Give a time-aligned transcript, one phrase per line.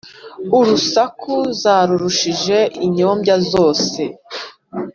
[0.57, 4.01] Urusaku zarurushije inyombya, zose